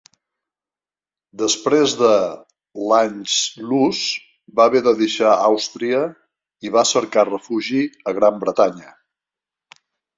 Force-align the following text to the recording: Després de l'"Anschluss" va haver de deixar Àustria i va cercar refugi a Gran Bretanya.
Després 1.41 1.93
de 1.99 2.13
l'"Anschluss" 2.85 4.01
va 4.61 4.69
haver 4.71 4.83
de 4.89 4.97
deixar 5.05 5.37
Àustria 5.53 6.03
i 6.71 6.77
va 6.79 6.89
cercar 6.97 7.31
refugi 7.33 7.87
a 8.09 8.19
Gran 8.21 8.45
Bretanya. 8.47 8.93